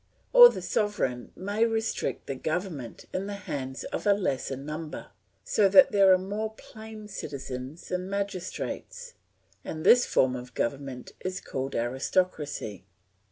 Or 0.33 0.49
the 0.49 0.63
sovereign 0.63 1.31
may 1.35 1.63
restrict 1.63 2.25
the 2.25 2.33
government 2.33 3.05
in 3.13 3.27
the 3.27 3.35
hands 3.45 3.83
of 3.83 4.07
a 4.07 4.13
lesser 4.15 4.55
number, 4.57 5.11
so 5.43 5.69
that 5.69 5.91
there 5.91 6.11
are 6.11 6.17
more 6.17 6.53
plain 6.55 7.07
citizens 7.07 7.89
than 7.89 8.09
magistrates; 8.09 9.13
and 9.63 9.83
this 9.85 10.07
form 10.07 10.35
of 10.35 10.55
government 10.55 11.11
is 11.19 11.39
called 11.39 11.75
Aristocracy. 11.75 12.83